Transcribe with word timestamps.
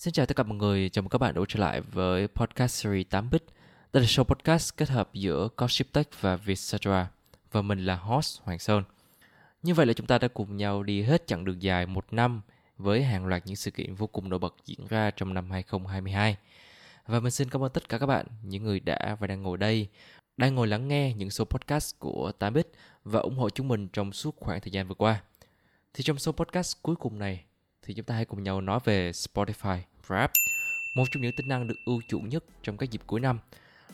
Xin 0.00 0.12
chào 0.12 0.26
tất 0.26 0.36
cả 0.36 0.42
mọi 0.42 0.58
người, 0.58 0.88
chào 0.88 1.02
mừng 1.02 1.08
các 1.08 1.18
bạn 1.18 1.34
đã 1.34 1.42
trở 1.48 1.60
lại 1.60 1.80
với 1.80 2.28
podcast 2.28 2.82
series 2.82 3.06
8 3.10 3.30
bit. 3.30 3.44
Đây 3.92 4.02
là 4.02 4.06
show 4.06 4.24
podcast 4.24 4.76
kết 4.76 4.88
hợp 4.88 5.10
giữa 5.12 5.48
Gossip 5.56 5.92
Tech 5.92 6.20
và 6.20 6.36
Vietcetera 6.36 7.10
và 7.52 7.62
mình 7.62 7.84
là 7.86 7.96
host 7.96 8.40
Hoàng 8.42 8.58
Sơn. 8.58 8.82
Như 9.62 9.74
vậy 9.74 9.86
là 9.86 9.92
chúng 9.92 10.06
ta 10.06 10.18
đã 10.18 10.28
cùng 10.28 10.56
nhau 10.56 10.82
đi 10.82 11.02
hết 11.02 11.26
chặng 11.26 11.44
đường 11.44 11.62
dài 11.62 11.86
một 11.86 12.12
năm 12.12 12.40
với 12.78 13.04
hàng 13.04 13.26
loạt 13.26 13.42
những 13.46 13.56
sự 13.56 13.70
kiện 13.70 13.94
vô 13.94 14.06
cùng 14.06 14.28
nổi 14.28 14.38
bật 14.38 14.54
diễn 14.64 14.86
ra 14.86 15.10
trong 15.10 15.34
năm 15.34 15.50
2022. 15.50 16.36
Và 17.06 17.20
mình 17.20 17.30
xin 17.30 17.50
cảm 17.50 17.62
ơn 17.62 17.72
tất 17.72 17.88
cả 17.88 17.98
các 17.98 18.06
bạn, 18.06 18.26
những 18.42 18.64
người 18.64 18.80
đã 18.80 19.16
và 19.20 19.26
đang 19.26 19.42
ngồi 19.42 19.58
đây, 19.58 19.88
đang 20.36 20.54
ngồi 20.54 20.66
lắng 20.66 20.88
nghe 20.88 21.14
những 21.14 21.30
số 21.30 21.44
podcast 21.44 21.98
của 21.98 22.32
8bit 22.38 22.64
và 23.04 23.20
ủng 23.20 23.36
hộ 23.36 23.50
chúng 23.50 23.68
mình 23.68 23.88
trong 23.92 24.12
suốt 24.12 24.36
khoảng 24.36 24.60
thời 24.60 24.70
gian 24.70 24.88
vừa 24.88 24.94
qua. 24.94 25.22
Thì 25.94 26.04
trong 26.04 26.18
số 26.18 26.32
podcast 26.32 26.76
cuối 26.82 26.96
cùng 26.96 27.18
này 27.18 27.44
thì 27.82 27.94
chúng 27.94 28.06
ta 28.06 28.14
hãy 28.14 28.24
cùng 28.24 28.42
nhau 28.42 28.60
nói 28.60 28.80
về 28.84 29.10
Spotify 29.10 29.78
Grab, 30.10 30.30
một 30.94 31.10
trong 31.10 31.22
những 31.22 31.32
tính 31.32 31.48
năng 31.48 31.66
được 31.66 31.74
ưu 31.84 32.02
chuộng 32.08 32.28
nhất 32.28 32.44
trong 32.62 32.76
các 32.76 32.90
dịp 32.90 33.00
cuối 33.06 33.20
năm. 33.20 33.38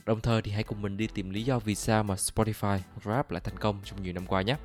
Đồng 0.06 0.20
thời 0.20 0.42
thì 0.42 0.52
hãy 0.52 0.62
cùng 0.62 0.82
mình 0.82 0.96
đi 0.96 1.06
tìm 1.06 1.30
lý 1.30 1.42
do 1.42 1.58
vì 1.58 1.74
sao 1.74 2.02
mà 2.02 2.14
Spotify 2.14 2.78
Grab 3.02 3.30
lại 3.30 3.40
thành 3.44 3.58
công 3.58 3.80
trong 3.84 4.02
nhiều 4.02 4.12
năm 4.12 4.26
qua 4.26 4.42
nhé. 4.42 4.56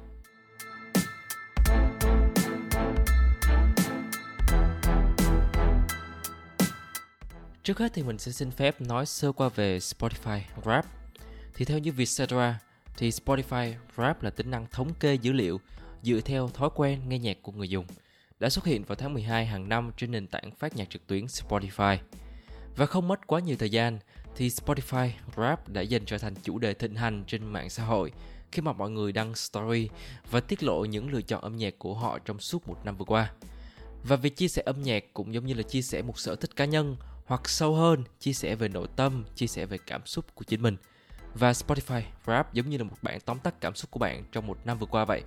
Trước 7.63 7.79
hết 7.79 7.94
thì 7.94 8.03
mình 8.03 8.17
sẽ 8.17 8.31
xin 8.31 8.52
phép 8.52 8.81
nói 8.81 9.05
sơ 9.05 9.31
qua 9.31 9.49
về 9.49 9.77
Spotify 9.77 10.39
Grab. 10.63 10.85
Thì 11.53 11.66
theo 11.66 11.79
như 11.79 11.91
Vietcetera, 11.91 12.59
thì 12.97 13.09
Spotify 13.09 13.73
Grab 13.95 14.23
là 14.23 14.29
tính 14.29 14.52
năng 14.52 14.66
thống 14.72 14.94
kê 14.94 15.13
dữ 15.13 15.31
liệu 15.31 15.59
dựa 16.03 16.19
theo 16.25 16.49
thói 16.49 16.69
quen 16.75 17.09
nghe 17.09 17.19
nhạc 17.19 17.38
của 17.41 17.52
người 17.52 17.69
dùng– 17.69 17.85
đã 18.42 18.50
xuất 18.50 18.66
hiện 18.66 18.84
vào 18.84 18.95
tháng 18.95 19.14
12 19.14 19.45
hàng 19.45 19.70
năm 19.70 19.92
trên 19.97 20.11
nền 20.11 20.28
tảng 20.28 20.52
phát 20.52 20.75
nhạc 20.75 20.89
trực 20.89 21.08
tuyến 21.08 21.25
Spotify. 21.25 21.97
Và 22.75 22.86
không 22.86 23.08
mất 23.08 23.28
quá 23.28 23.39
nhiều 23.39 23.56
thời 23.59 23.70
gian 23.70 24.00
thì 24.36 24.47
Spotify 24.50 25.09
Rap 25.38 25.70
đã 25.70 25.81
dần 25.81 26.06
trở 26.06 26.17
thành 26.17 26.36
chủ 26.44 26.59
đề 26.59 26.73
thịnh 26.73 26.95
hành 26.95 27.23
trên 27.28 27.45
mạng 27.45 27.69
xã 27.69 27.84
hội 27.84 28.12
khi 28.52 28.62
mà 28.62 28.73
mọi 28.73 28.89
người 28.89 29.12
đăng 29.12 29.36
story 29.36 29.89
và 30.31 30.39
tiết 30.39 30.64
lộ 30.64 30.86
những 30.86 31.12
lựa 31.12 31.22
chọn 31.22 31.42
âm 31.42 31.58
nhạc 31.58 31.73
của 31.80 31.94
họ 31.94 32.19
trong 32.19 32.39
suốt 32.39 32.67
một 32.67 32.86
năm 32.86 32.97
vừa 32.97 33.06
qua. 33.06 33.31
Và 34.03 34.16
việc 34.16 34.38
chia 34.38 34.47
sẻ 34.47 34.62
âm 34.66 34.81
nhạc 34.81 35.03
cũng 35.14 35.34
giống 35.34 35.45
như 35.45 35.53
là 35.53 35.64
chia 35.64 35.81
sẻ 35.81 36.02
một 36.02 36.19
sở 36.19 36.36
thích 36.36 36.56
cá 36.56 36.66
nhân 36.66 36.97
hoặc 37.25 37.50
sâu 37.50 37.75
hơn, 37.75 38.03
chia 38.19 38.34
sẻ 38.34 38.56
về 38.56 38.67
nội 38.67 38.88
tâm, 38.95 39.25
chia 39.36 39.47
sẻ 39.47 39.66
về 39.66 39.78
cảm 39.88 40.06
xúc 40.06 40.25
của 40.36 40.44
chính 40.44 40.62
mình. 40.62 40.78
Và 41.34 41.52
Spotify 41.52 42.02
Rap 42.28 42.53
giống 42.53 42.69
như 42.69 42.78
là 42.78 42.84
một 42.84 42.97
bản 43.02 43.19
tóm 43.25 43.39
tắt 43.39 43.62
cảm 43.62 43.75
xúc 43.75 43.92
của 43.92 44.00
bạn 44.00 44.23
trong 44.31 44.47
một 44.47 44.58
năm 44.66 44.78
vừa 44.78 44.88
qua 44.88 45.06
vậy. 45.06 45.23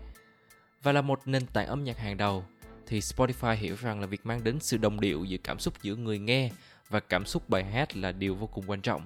Và 0.82 0.92
là 0.92 1.02
một 1.02 1.20
nền 1.24 1.46
tảng 1.46 1.66
âm 1.66 1.84
nhạc 1.84 1.98
hàng 1.98 2.16
đầu 2.16 2.44
thì 2.86 3.00
Spotify 3.00 3.54
hiểu 3.54 3.76
rằng 3.80 4.00
là 4.00 4.06
việc 4.06 4.26
mang 4.26 4.44
đến 4.44 4.58
sự 4.60 4.76
đồng 4.76 5.00
điệu 5.00 5.24
giữa 5.24 5.36
cảm 5.44 5.58
xúc 5.58 5.74
giữa 5.82 5.96
người 5.96 6.18
nghe 6.18 6.50
và 6.88 7.00
cảm 7.00 7.26
xúc 7.26 7.48
bài 7.48 7.64
hát 7.64 7.96
là 7.96 8.12
điều 8.12 8.34
vô 8.34 8.46
cùng 8.46 8.64
quan 8.66 8.80
trọng. 8.80 9.04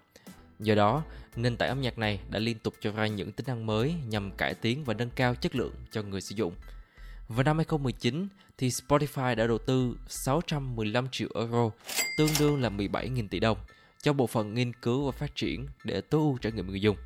Do 0.60 0.74
đó, 0.74 1.04
nền 1.36 1.56
tảng 1.56 1.68
âm 1.68 1.80
nhạc 1.80 1.98
này 1.98 2.20
đã 2.30 2.38
liên 2.38 2.58
tục 2.58 2.74
cho 2.80 2.92
ra 2.92 3.06
những 3.06 3.32
tính 3.32 3.46
năng 3.46 3.66
mới 3.66 3.94
nhằm 4.08 4.30
cải 4.30 4.54
tiến 4.54 4.84
và 4.84 4.94
nâng 4.94 5.10
cao 5.10 5.34
chất 5.34 5.54
lượng 5.54 5.74
cho 5.90 6.02
người 6.02 6.20
sử 6.20 6.34
dụng. 6.34 6.54
Vào 7.28 7.44
năm 7.44 7.56
2019, 7.56 8.28
thì 8.58 8.68
Spotify 8.68 9.34
đã 9.34 9.46
đầu 9.46 9.58
tư 9.58 9.96
615 10.08 11.08
triệu 11.12 11.28
euro, 11.34 11.70
tương 12.18 12.30
đương 12.38 12.62
là 12.62 12.70
17.000 12.70 13.28
tỷ 13.28 13.40
đồng, 13.40 13.58
cho 14.02 14.12
bộ 14.12 14.26
phận 14.26 14.54
nghiên 14.54 14.72
cứu 14.72 15.06
và 15.06 15.12
phát 15.12 15.36
triển 15.36 15.66
để 15.84 16.00
tối 16.00 16.20
ưu 16.20 16.38
trải 16.38 16.52
nghiệm 16.52 16.66
người 16.66 16.80
dùng. 16.80 16.96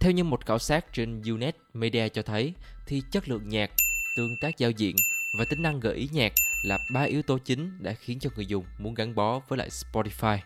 Theo 0.00 0.12
như 0.12 0.24
một 0.24 0.46
khảo 0.46 0.58
sát 0.58 0.92
trên 0.92 1.22
Unet 1.22 1.56
Media 1.74 2.08
cho 2.08 2.22
thấy, 2.22 2.54
thì 2.86 3.02
chất 3.10 3.28
lượng 3.28 3.48
nhạc, 3.48 3.70
tương 4.16 4.36
tác 4.40 4.58
giao 4.58 4.70
diện 4.70 4.96
và 5.32 5.44
tính 5.44 5.62
năng 5.62 5.80
gợi 5.80 5.94
ý 5.94 6.08
nhạc 6.12 6.32
là 6.62 6.78
ba 6.92 7.02
yếu 7.02 7.22
tố 7.22 7.38
chính 7.38 7.82
đã 7.82 7.92
khiến 7.92 8.18
cho 8.18 8.30
người 8.36 8.46
dùng 8.46 8.64
muốn 8.78 8.94
gắn 8.94 9.14
bó 9.14 9.40
với 9.48 9.58
lại 9.58 9.68
Spotify. 9.68 10.38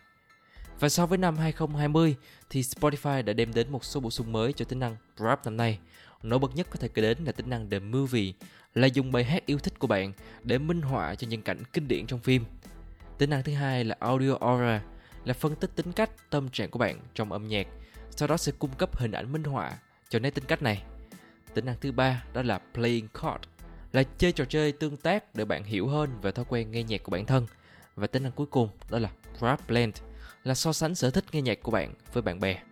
Và 0.81 0.89
so 0.89 1.07
với 1.07 1.19
năm 1.19 1.37
2020 1.37 2.17
thì 2.51 2.61
Spotify 2.61 3.25
đã 3.25 3.33
đem 3.33 3.55
đến 3.55 3.73
một 3.73 3.85
số 3.85 4.01
bổ 4.01 4.11
sung 4.11 4.33
mới 4.33 4.53
cho 4.53 4.65
tính 4.65 4.79
năng 4.79 4.97
Rap 5.17 5.45
năm 5.45 5.57
nay. 5.57 5.79
Nổi 6.23 6.39
bật 6.39 6.57
nhất 6.57 6.67
có 6.71 6.77
thể 6.77 6.89
kể 6.89 7.03
đến 7.03 7.19
là 7.25 7.33
tính 7.33 7.51
năng 7.51 7.71
The 7.71 7.79
Movie, 7.79 8.33
là 8.75 8.87
dùng 8.87 9.13
bài 9.13 9.25
hát 9.25 9.47
yêu 9.47 9.59
thích 9.59 9.79
của 9.79 9.87
bạn 9.87 10.13
để 10.43 10.59
minh 10.59 10.83
họa 10.83 11.15
cho 11.15 11.27
những 11.27 11.43
cảnh 11.43 11.63
kinh 11.73 11.89
điển 11.89 12.07
trong 12.07 12.21
phim. 12.21 12.45
Tính 13.19 13.31
năng 13.31 13.43
thứ 13.43 13.55
hai 13.55 13.85
là 13.85 13.97
Audio 14.01 14.37
Aura, 14.41 14.83
là 15.25 15.35
phân 15.35 15.57
tích 15.57 15.71
tính 15.77 15.93
cách, 15.93 16.11
tâm 16.31 16.49
trạng 16.49 16.71
của 16.71 16.79
bạn 16.79 17.01
trong 17.15 17.33
âm 17.33 17.49
nhạc, 17.49 17.67
sau 18.11 18.29
đó 18.29 18.37
sẽ 18.37 18.53
cung 18.59 18.71
cấp 18.79 18.99
hình 18.99 19.13
ảnh 19.13 19.33
minh 19.33 19.45
họa 19.45 19.79
cho 20.09 20.19
nét 20.19 20.31
tính 20.31 20.45
cách 20.45 20.63
này. 20.63 20.83
Tính 21.55 21.67
năng 21.67 21.77
thứ 21.81 21.93
ba 21.93 22.25
đó 22.33 22.43
là 22.43 22.61
Playing 22.75 23.09
Card, 23.09 23.45
là 23.93 24.03
chơi 24.19 24.33
trò 24.33 24.45
chơi 24.45 24.73
tương 24.73 24.97
tác 24.97 25.35
để 25.35 25.45
bạn 25.45 25.65
hiểu 25.65 25.89
hơn 25.89 26.11
về 26.23 26.33
thói 26.33 26.45
quen 26.49 26.71
nghe 26.71 26.83
nhạc 26.83 27.03
của 27.03 27.11
bản 27.11 27.27
thân. 27.27 27.47
Và 27.97 28.07
tính 28.07 28.23
năng 28.23 28.33
cuối 28.33 28.47
cùng 28.47 28.69
đó 28.91 28.99
là 28.99 29.11
Rap 29.41 29.69
Blend, 29.69 29.97
là 30.45 30.55
so 30.55 30.73
sánh 30.73 30.95
sở 30.95 31.11
thích 31.11 31.25
nghe 31.33 31.43
nhạc 31.43 31.63
của 31.63 31.71
bạn 31.71 31.95
với 32.13 32.23
bạn 32.23 32.41
bè. 32.41 32.63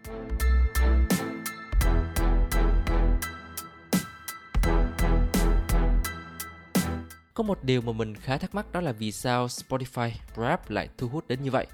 Có 7.35 7.43
một 7.43 7.65
điều 7.65 7.81
mà 7.81 7.93
mình 7.93 8.15
khá 8.15 8.37
thắc 8.37 8.55
mắc 8.55 8.73
đó 8.73 8.81
là 8.81 8.93
vì 8.93 9.13
sao 9.13 9.47
Spotify 9.47 10.11
Rap 10.37 10.71
lại 10.71 10.89
thu 10.99 11.09
hút 11.09 11.29
đến 11.29 11.43
như 11.43 11.51
vậy. 11.51 11.67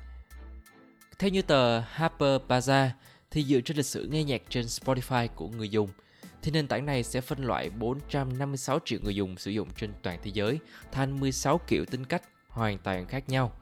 Theo 1.18 1.30
như 1.30 1.42
tờ 1.42 1.80
Harper 1.80 2.40
Bazaar 2.48 2.88
thì 3.30 3.44
dựa 3.44 3.60
trên 3.60 3.76
lịch 3.76 3.86
sử 3.86 4.06
nghe 4.10 4.24
nhạc 4.24 4.42
trên 4.48 4.66
Spotify 4.66 5.28
của 5.34 5.48
người 5.48 5.68
dùng– 5.68 5.88
thì 6.42 6.50
nền 6.50 6.68
tảng 6.68 6.86
này 6.86 7.02
sẽ 7.02 7.20
phân 7.20 7.44
loại 7.44 7.70
456 7.70 8.78
triệu 8.84 8.98
người 9.02 9.14
dùng 9.14 9.36
sử 9.36 9.50
dụng 9.50 9.68
trên 9.76 9.92
toàn 10.02 10.18
thế 10.22 10.30
giới 10.34 10.58
thành 10.92 11.20
16 11.20 11.60
kiểu 11.66 11.84
tính 11.84 12.04
cách 12.04 12.22
hoàn 12.48 12.78
toàn 12.78 13.06
khác 13.06 13.28
nhau. 13.28 13.52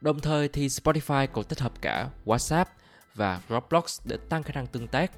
Đồng 0.00 0.20
thời 0.20 0.48
thì 0.48 0.66
Spotify 0.66 1.26
còn 1.32 1.44
tích 1.44 1.60
hợp 1.60 1.72
cả 1.80 2.08
WhatsApp 2.24 2.64
và 3.14 3.40
Roblox 3.48 4.00
để 4.04 4.16
tăng 4.28 4.42
khả 4.42 4.52
năng 4.52 4.66
tương 4.66 4.88
tác. 4.88 5.12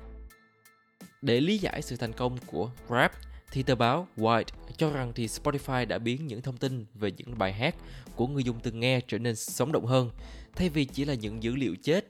Để 1.22 1.40
lý 1.40 1.58
giải 1.58 1.82
sự 1.82 1.96
thành 1.96 2.12
công 2.12 2.38
của 2.46 2.70
Grab, 2.88 3.10
thì 3.52 3.62
tờ 3.62 3.74
báo 3.74 4.08
White 4.16 4.44
cho 4.76 4.90
rằng 4.90 5.12
thì 5.14 5.26
Spotify 5.26 5.86
đã 5.86 5.98
biến 5.98 6.26
những 6.26 6.42
thông 6.42 6.56
tin 6.56 6.86
về 6.94 7.10
những 7.10 7.38
bài 7.38 7.52
hát 7.52 7.74
của 8.16 8.26
người 8.26 8.44
dùng 8.44 8.60
từng 8.60 8.80
nghe 8.80 9.00
trở 9.08 9.18
nên 9.18 9.36
sống 9.36 9.72
động 9.72 9.86
hơn 9.86 10.10
thay 10.56 10.68
vì 10.68 10.84
chỉ 10.84 11.04
là 11.04 11.14
những 11.14 11.42
dữ 11.42 11.54
liệu 11.54 11.76
chết 11.82 12.06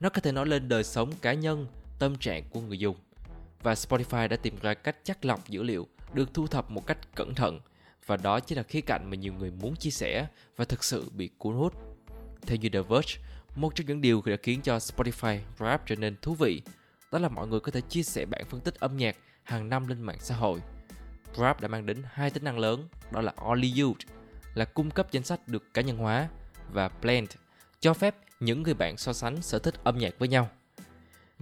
nó 0.00 0.08
có 0.08 0.20
thể 0.20 0.32
nói 0.32 0.46
lên 0.46 0.68
đời 0.68 0.84
sống 0.84 1.12
cá 1.22 1.32
nhân 1.32 1.66
tâm 1.98 2.16
trạng 2.16 2.44
của 2.50 2.60
người 2.60 2.78
dùng 2.78 2.96
và 3.64 3.74
Spotify 3.74 4.28
đã 4.28 4.36
tìm 4.36 4.54
ra 4.62 4.74
cách 4.74 4.96
chắc 5.04 5.24
lọc 5.24 5.48
dữ 5.48 5.62
liệu 5.62 5.88
được 6.12 6.34
thu 6.34 6.46
thập 6.46 6.70
một 6.70 6.86
cách 6.86 6.98
cẩn 7.14 7.34
thận 7.34 7.60
và 8.06 8.16
đó 8.16 8.40
chính 8.40 8.58
là 8.58 8.62
khía 8.62 8.80
cạnh 8.80 9.10
mà 9.10 9.16
nhiều 9.16 9.32
người 9.32 9.50
muốn 9.50 9.76
chia 9.76 9.90
sẻ 9.90 10.26
và 10.56 10.64
thực 10.64 10.84
sự 10.84 11.10
bị 11.10 11.30
cuốn 11.38 11.54
hút. 11.54 11.74
Theo 12.46 12.56
như 12.56 12.68
The 12.68 12.80
Verge, 12.80 13.14
một 13.56 13.74
trong 13.74 13.86
những 13.86 14.00
điều 14.00 14.22
đã 14.26 14.36
khiến 14.42 14.60
cho 14.62 14.76
Spotify 14.76 15.38
Rap 15.58 15.86
trở 15.86 15.96
nên 15.96 16.16
thú 16.22 16.34
vị 16.34 16.62
đó 17.12 17.18
là 17.18 17.28
mọi 17.28 17.46
người 17.46 17.60
có 17.60 17.72
thể 17.72 17.80
chia 17.80 18.02
sẻ 18.02 18.26
bản 18.26 18.44
phân 18.50 18.60
tích 18.60 18.80
âm 18.80 18.96
nhạc 18.96 19.16
hàng 19.42 19.68
năm 19.68 19.86
lên 19.86 20.02
mạng 20.02 20.18
xã 20.20 20.34
hội. 20.34 20.60
Rap 21.38 21.60
đã 21.60 21.68
mang 21.68 21.86
đến 21.86 22.02
hai 22.12 22.30
tính 22.30 22.44
năng 22.44 22.58
lớn, 22.58 22.88
đó 23.10 23.20
là 23.20 23.32
Only 23.36 23.80
You 23.80 23.94
là 24.54 24.64
cung 24.64 24.90
cấp 24.90 25.06
danh 25.12 25.22
sách 25.22 25.48
được 25.48 25.74
cá 25.74 25.82
nhân 25.82 25.96
hóa 25.96 26.28
và 26.72 26.88
Blend 26.88 27.30
cho 27.80 27.94
phép 27.94 28.16
những 28.40 28.62
người 28.62 28.74
bạn 28.74 28.96
so 28.96 29.12
sánh 29.12 29.42
sở 29.42 29.58
thích 29.58 29.74
âm 29.84 29.98
nhạc 29.98 30.18
với 30.18 30.28
nhau. 30.28 30.48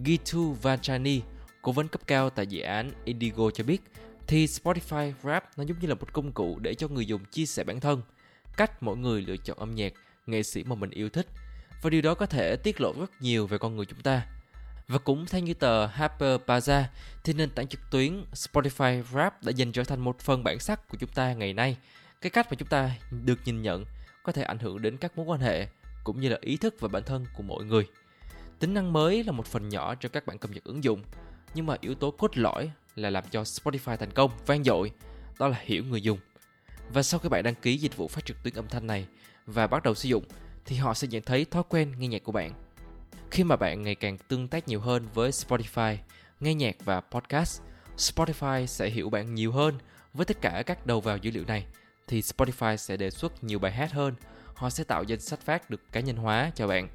Gitu 0.04 0.52
Vanchani 0.52 1.20
Cố 1.62 1.72
vấn 1.72 1.88
cấp 1.88 2.00
cao 2.06 2.30
tại 2.30 2.46
dự 2.46 2.60
án 2.60 2.90
Indigo 3.04 3.50
cho 3.50 3.64
biết 3.64 3.82
thì 4.26 4.46
Spotify 4.46 5.12
Rap 5.22 5.58
nó 5.58 5.64
giống 5.64 5.78
như 5.78 5.88
là 5.88 5.94
một 5.94 6.12
công 6.12 6.32
cụ 6.32 6.58
để 6.58 6.74
cho 6.74 6.88
người 6.88 7.06
dùng 7.06 7.24
chia 7.24 7.46
sẻ 7.46 7.64
bản 7.64 7.80
thân, 7.80 8.02
cách 8.56 8.82
mỗi 8.82 8.96
người 8.96 9.20
lựa 9.20 9.36
chọn 9.36 9.58
âm 9.58 9.74
nhạc, 9.74 9.92
nghệ 10.26 10.42
sĩ 10.42 10.64
mà 10.64 10.74
mình 10.74 10.90
yêu 10.90 11.08
thích 11.08 11.26
và 11.82 11.90
điều 11.90 12.02
đó 12.02 12.14
có 12.14 12.26
thể 12.26 12.56
tiết 12.56 12.80
lộ 12.80 12.92
rất 13.00 13.10
nhiều 13.20 13.46
về 13.46 13.58
con 13.58 13.76
người 13.76 13.86
chúng 13.86 14.00
ta. 14.00 14.26
Và 14.88 14.98
cũng 14.98 15.26
theo 15.26 15.40
như 15.40 15.54
tờ 15.54 15.86
Harper 15.86 16.40
Bazaar 16.46 16.84
thì 17.24 17.32
nền 17.32 17.50
tảng 17.50 17.66
trực 17.66 17.80
tuyến 17.90 18.24
Spotify 18.32 19.02
Rap 19.02 19.42
đã 19.44 19.52
dần 19.56 19.72
trở 19.72 19.84
thành 19.84 20.00
một 20.00 20.18
phần 20.18 20.44
bản 20.44 20.58
sắc 20.58 20.88
của 20.88 20.96
chúng 21.00 21.10
ta 21.10 21.32
ngày 21.32 21.52
nay. 21.52 21.76
Cái 22.20 22.30
cách 22.30 22.46
mà 22.50 22.56
chúng 22.58 22.68
ta 22.68 22.90
được 23.24 23.38
nhìn 23.44 23.62
nhận 23.62 23.84
có 24.22 24.32
thể 24.32 24.42
ảnh 24.42 24.58
hưởng 24.58 24.82
đến 24.82 24.96
các 24.96 25.18
mối 25.18 25.26
quan 25.26 25.40
hệ 25.40 25.66
cũng 26.04 26.20
như 26.20 26.28
là 26.28 26.38
ý 26.40 26.56
thức 26.56 26.74
và 26.80 26.88
bản 26.88 27.02
thân 27.02 27.26
của 27.36 27.42
mỗi 27.42 27.64
người. 27.64 27.86
Tính 28.58 28.74
năng 28.74 28.92
mới 28.92 29.24
là 29.24 29.32
một 29.32 29.46
phần 29.46 29.68
nhỏ 29.68 29.94
cho 29.94 30.08
các 30.08 30.26
bạn 30.26 30.38
cập 30.38 30.50
nhật 30.50 30.64
ứng 30.64 30.84
dụng 30.84 31.02
nhưng 31.54 31.66
mà 31.66 31.76
yếu 31.80 31.94
tố 31.94 32.10
cốt 32.10 32.38
lõi 32.38 32.70
là 32.96 33.10
làm 33.10 33.24
cho 33.30 33.42
Spotify 33.42 33.96
thành 33.96 34.10
công 34.10 34.30
vang 34.46 34.64
dội 34.64 34.92
đó 35.38 35.48
là 35.48 35.58
hiểu 35.62 35.84
người 35.84 36.02
dùng 36.02 36.18
Và 36.92 37.02
sau 37.02 37.20
khi 37.20 37.28
bạn 37.28 37.44
đăng 37.44 37.54
ký 37.54 37.76
dịch 37.76 37.96
vụ 37.96 38.08
phát 38.08 38.26
trực 38.26 38.42
tuyến 38.42 38.54
âm 38.54 38.68
thanh 38.68 38.86
này 38.86 39.06
và 39.46 39.66
bắt 39.66 39.82
đầu 39.82 39.94
sử 39.94 40.08
dụng 40.08 40.24
thì 40.64 40.76
họ 40.76 40.94
sẽ 40.94 41.08
nhận 41.08 41.22
thấy 41.22 41.44
thói 41.44 41.62
quen 41.68 41.92
nghe 41.98 42.08
nhạc 42.08 42.24
của 42.24 42.32
bạn. 42.32 42.52
Khi 43.30 43.44
mà 43.44 43.56
bạn 43.56 43.82
ngày 43.82 43.94
càng 43.94 44.18
tương 44.18 44.48
tác 44.48 44.68
nhiều 44.68 44.80
hơn 44.80 45.06
với 45.14 45.30
Spotify, 45.30 45.96
nghe 46.40 46.54
nhạc 46.54 46.76
và 46.84 47.00
podcast, 47.00 47.60
Spotify 47.96 48.66
sẽ 48.66 48.90
hiểu 48.90 49.10
bạn 49.10 49.34
nhiều 49.34 49.52
hơn 49.52 49.78
với 50.14 50.26
tất 50.26 50.40
cả 50.40 50.62
các 50.66 50.86
đầu 50.86 51.00
vào 51.00 51.16
dữ 51.16 51.30
liệu 51.30 51.44
này 51.44 51.66
thì 52.06 52.20
Spotify 52.20 52.76
sẽ 52.76 52.96
đề 52.96 53.10
xuất 53.10 53.44
nhiều 53.44 53.58
bài 53.58 53.72
hát 53.72 53.92
hơn. 53.92 54.14
Họ 54.54 54.70
sẽ 54.70 54.84
tạo 54.84 55.02
danh 55.02 55.20
sách 55.20 55.40
phát 55.40 55.70
được 55.70 55.92
cá 55.92 56.00
nhân 56.00 56.16
hóa 56.16 56.50
cho 56.54 56.66
bạn. 56.66 56.88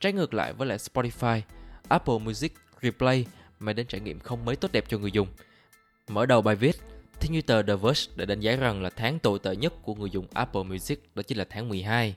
Trái 0.00 0.12
ngược 0.12 0.34
lại 0.34 0.52
với 0.52 0.68
lại 0.68 0.78
Spotify, 0.78 1.40
Apple 1.88 2.18
Music 2.18 2.54
Replay 2.82 3.26
mang 3.60 3.74
đến 3.74 3.86
trải 3.86 4.00
nghiệm 4.00 4.20
không 4.20 4.44
mấy 4.44 4.56
tốt 4.56 4.72
đẹp 4.72 4.84
cho 4.88 4.98
người 4.98 5.10
dùng. 5.10 5.28
Mở 6.08 6.26
đầu 6.26 6.42
bài 6.42 6.56
viết, 6.56 6.76
theo 7.20 7.32
như 7.32 7.42
tờ 7.42 7.62
The 7.62 7.76
Verge 7.76 8.12
đã 8.16 8.24
đánh 8.24 8.40
giá 8.40 8.56
rằng 8.56 8.82
là 8.82 8.90
tháng 8.90 9.18
tồi 9.18 9.38
tệ 9.38 9.56
nhất 9.56 9.72
của 9.82 9.94
người 9.94 10.10
dùng 10.10 10.26
Apple 10.34 10.62
Music 10.62 11.10
đó 11.14 11.22
chính 11.22 11.38
là 11.38 11.44
tháng 11.50 11.68
12. 11.68 12.14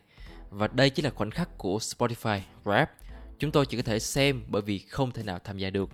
Và 0.50 0.68
đây 0.68 0.90
chỉ 0.90 1.02
là 1.02 1.10
khoảnh 1.10 1.32
khắc 1.32 1.58
của 1.58 1.78
Spotify 1.78 2.40
Rap. 2.66 2.92
Chúng 3.40 3.52
tôi 3.52 3.66
chỉ 3.66 3.78
có 3.78 3.84
thể 3.84 4.00
xem 4.00 4.44
bởi 4.48 4.62
vì 4.62 4.80
không 4.80 5.12
thể 5.12 5.24
nào 5.24 5.40
tham 5.44 5.58
gia 5.58 5.70
được. 5.70 5.90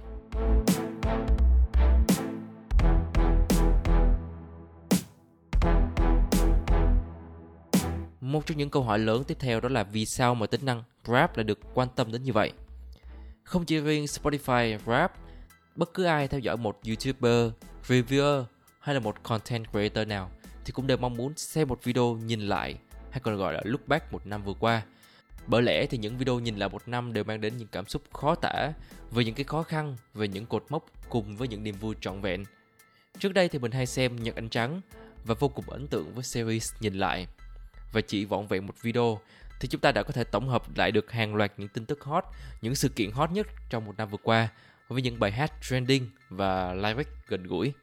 Một 8.22 8.46
trong 8.46 8.58
những 8.58 8.70
câu 8.70 8.84
hỏi 8.84 9.00
lớn 9.00 9.24
tiếp 9.24 9.38
theo 9.40 9.60
đó 9.60 9.70
là 9.70 9.84
vì 9.84 10.06
sao 10.06 10.36
mà 10.36 10.48
tính 10.48 10.66
năng 10.66 10.84
Rap 11.08 11.38
lại 11.38 11.44
được 11.44 11.60
quan 11.74 11.88
tâm 11.96 12.12
đến 12.12 12.24
như 12.24 12.34
vậy? 12.34 12.52
Không 13.44 13.66
chỉ 13.66 13.80
riêng 13.80 14.06
Spotify 14.06 14.78
Rap, 14.88 15.14
bất 15.76 15.94
cứ 15.94 16.04
ai 16.04 16.28
theo 16.28 16.40
dõi 16.40 16.58
một 16.58 16.80
YouTuber, 16.88 17.52
reviewer 17.88 18.44
hay 18.80 18.96
là 18.96 19.00
một 19.00 19.24
content 19.24 19.72
creator 19.72 20.08
nào 20.08 20.32
thì 20.66 20.72
cũng 20.72 20.88
đều 20.88 20.98
mong 20.98 21.14
muốn 21.14 21.34
xem 21.38 21.68
một 21.68 21.84
video 21.84 22.18
nhìn 22.26 22.42
lại 22.42 22.78
hay 23.12 23.20
còn 23.20 23.38
gọi 23.38 23.54
là 23.54 23.62
look 23.64 23.88
back 23.88 24.14
một 24.14 24.28
năm 24.28 24.44
vừa 24.44 24.54
qua. 24.60 24.82
Bởi 25.48 25.62
lẽ 25.62 25.86
thì 25.86 25.98
những 25.98 26.18
video 26.18 26.40
nhìn 26.40 26.56
lại 26.56 26.70
một 26.70 26.88
năm 26.88 27.14
đều 27.14 27.24
mang 27.24 27.42
đến 27.42 27.58
những 27.58 27.68
cảm 27.68 27.88
xúc 27.88 28.02
khó 28.14 28.36
tả 28.36 28.74
về 29.12 29.26
những 29.26 29.36
cái 29.36 29.44
khó 29.44 29.64
khăn, 29.64 29.96
về 30.14 30.28
những 30.28 30.46
cột 30.46 30.66
mốc 30.70 30.86
cùng 31.10 31.38
với 31.38 31.48
những 31.48 31.64
niềm 31.64 31.76
vui 31.76 31.96
trọn 32.02 32.22
vẹn. 32.22 32.44
Trước 33.20 33.34
đây 33.34 33.50
thì 33.50 33.60
mình 33.60 33.72
hay 33.72 33.86
xem 33.86 34.16
Nhật 34.16 34.36
Ánh 34.36 34.50
Trắng 34.50 34.82
và 35.26 35.36
vô 35.40 35.48
cùng 35.48 35.70
ấn 35.70 35.88
tượng 35.88 36.14
với 36.14 36.24
series 36.24 36.74
nhìn 36.80 36.94
lại. 36.94 37.28
Và 37.92 38.02
chỉ 38.02 38.26
vỏn 38.26 38.48
vẹn 38.48 38.68
một 38.68 38.82
video 38.82 39.20
thì 39.60 39.68
chúng 39.68 39.82
ta 39.82 39.92
đã 39.92 40.04
có 40.04 40.12
thể 40.12 40.24
tổng 40.24 40.50
hợp 40.50 40.78
lại 40.78 40.92
được 40.92 41.12
hàng 41.12 41.36
loạt 41.36 41.52
những 41.58 41.70
tin 41.70 41.86
tức 41.86 42.04
hot, 42.04 42.24
những 42.62 42.76
sự 42.76 42.90
kiện 42.90 43.12
hot 43.12 43.32
nhất 43.32 43.48
trong 43.70 43.86
một 43.86 43.98
năm 43.98 44.10
vừa 44.10 44.18
qua 44.24 44.50
với 44.88 45.02
những 45.02 45.20
bài 45.20 45.32
hát 45.32 45.54
trending 45.62 46.10
và 46.30 46.74
lyric 46.74 47.08
gần 47.28 47.44
gũi. 47.44 47.74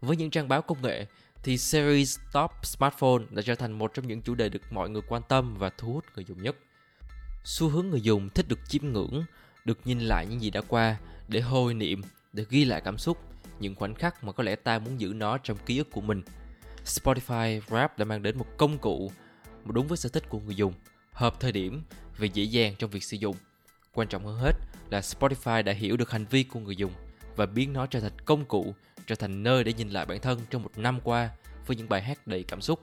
Với 0.00 0.16
những 0.16 0.30
trang 0.30 0.48
báo 0.48 0.62
công 0.62 0.82
nghệ 0.82 1.06
thì 1.42 1.58
series 1.58 2.18
Top 2.32 2.50
Smartphone 2.62 3.24
đã 3.30 3.42
trở 3.42 3.54
thành 3.54 3.72
một 3.72 3.94
trong 3.94 4.08
những 4.08 4.22
chủ 4.22 4.34
đề 4.34 4.48
được 4.48 4.72
mọi 4.72 4.90
người 4.90 5.02
quan 5.08 5.22
tâm 5.28 5.56
và 5.58 5.70
thu 5.78 5.92
hút 5.92 6.04
người 6.14 6.24
dùng 6.24 6.42
nhất. 6.42 6.56
Xu 7.44 7.68
hướng 7.68 7.88
người 7.88 8.00
dùng 8.00 8.28
thích 8.28 8.48
được 8.48 8.58
chiêm 8.68 8.92
ngưỡng, 8.92 9.24
được 9.64 9.78
nhìn 9.84 10.00
lại 10.00 10.26
những 10.26 10.42
gì 10.42 10.50
đã 10.50 10.60
qua 10.68 10.96
để 11.28 11.40
hồi 11.40 11.74
niệm, 11.74 12.02
để 12.32 12.44
ghi 12.50 12.64
lại 12.64 12.80
cảm 12.84 12.98
xúc, 12.98 13.18
những 13.60 13.74
khoảnh 13.74 13.94
khắc 13.94 14.24
mà 14.24 14.32
có 14.32 14.42
lẽ 14.42 14.56
ta 14.56 14.78
muốn 14.78 15.00
giữ 15.00 15.12
nó 15.16 15.38
trong 15.38 15.58
ký 15.66 15.78
ức 15.78 15.90
của 15.90 16.00
mình. 16.00 16.22
Spotify 16.84 17.60
Wrap 17.60 17.88
đã 17.96 18.04
mang 18.04 18.22
đến 18.22 18.38
một 18.38 18.46
công 18.56 18.78
cụ 18.78 19.12
đúng 19.64 19.86
với 19.86 19.98
sở 19.98 20.08
thích 20.08 20.28
của 20.28 20.40
người 20.40 20.54
dùng, 20.54 20.74
hợp 21.12 21.40
thời 21.40 21.52
điểm 21.52 21.82
và 22.18 22.26
dễ 22.26 22.44
dàng 22.44 22.74
trong 22.78 22.90
việc 22.90 23.04
sử 23.04 23.16
dụng. 23.16 23.36
Quan 23.94 24.08
trọng 24.08 24.26
hơn 24.26 24.36
hết 24.36 24.52
là 24.90 25.00
Spotify 25.00 25.62
đã 25.62 25.72
hiểu 25.72 25.96
được 25.96 26.10
hành 26.10 26.24
vi 26.30 26.42
của 26.42 26.60
người 26.60 26.76
dùng 26.76 26.92
và 27.36 27.46
biến 27.46 27.72
nó 27.72 27.86
trở 27.86 28.00
thành 28.00 28.18
công 28.24 28.44
cụ, 28.44 28.74
trở 29.06 29.14
thành 29.14 29.42
nơi 29.42 29.64
để 29.64 29.72
nhìn 29.72 29.88
lại 29.88 30.06
bản 30.06 30.20
thân 30.20 30.40
trong 30.50 30.62
một 30.62 30.78
năm 30.78 31.00
qua 31.04 31.30
với 31.66 31.76
những 31.76 31.88
bài 31.88 32.02
hát 32.02 32.26
đầy 32.26 32.42
cảm 32.42 32.60
xúc. 32.60 32.80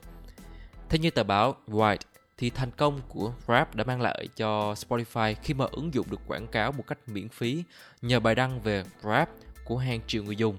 Theo 0.89 1.01
như 1.01 1.11
tờ 1.11 1.23
báo 1.23 1.55
White, 1.67 1.97
thì 2.37 2.49
thành 2.49 2.71
công 2.71 3.01
của 3.07 3.33
Rap 3.47 3.75
đã 3.75 3.83
mang 3.83 4.01
lại 4.01 4.27
cho 4.35 4.73
Spotify 4.73 5.35
khi 5.43 5.53
mà 5.53 5.65
ứng 5.71 5.93
dụng 5.93 6.07
được 6.09 6.19
quảng 6.27 6.47
cáo 6.47 6.71
một 6.71 6.83
cách 6.87 6.99
miễn 7.07 7.29
phí 7.29 7.63
nhờ 8.01 8.19
bài 8.19 8.35
đăng 8.35 8.61
về 8.61 8.83
Rap 9.03 9.29
của 9.65 9.77
hàng 9.77 9.99
triệu 10.07 10.23
người 10.23 10.35
dùng. 10.35 10.57